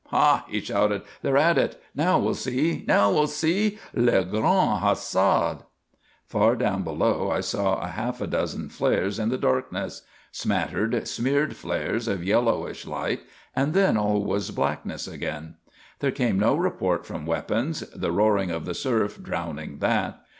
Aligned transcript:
"Ha!" 0.07 0.45
he 0.49 0.59
shouted. 0.61 1.03
"They're 1.21 1.37
at 1.37 1.59
it! 1.59 1.79
Now 1.93 2.17
we'll 2.17 2.33
see! 2.33 2.83
Now 2.87 3.13
we'll 3.13 3.27
see! 3.27 3.77
Le 3.93 4.25
grand 4.25 4.79
hasard!" 4.79 5.59
Far 6.25 6.55
down 6.55 6.81
below 6.81 7.29
I 7.29 7.41
saw 7.41 7.75
a 7.75 7.85
half 7.89 8.19
a 8.19 8.25
dozen 8.25 8.69
flares 8.69 9.19
in 9.19 9.29
the 9.29 9.37
darkness; 9.37 10.01
smattered, 10.31 11.07
smeared 11.07 11.55
flares 11.55 12.07
of 12.07 12.23
yellowish 12.23 12.87
light 12.87 13.19
and 13.55 13.75
then 13.75 13.95
all 13.95 14.23
was 14.23 14.49
blackness 14.49 15.07
again. 15.07 15.57
There 15.99 16.09
came 16.09 16.39
no 16.39 16.55
report 16.55 17.05
from 17.05 17.27
weapons, 17.27 17.81
the 17.95 18.11
roaring 18.11 18.49
of 18.49 18.65
the 18.65 18.73
surf 18.73 19.21
drowning 19.21 19.77
that. 19.81 20.19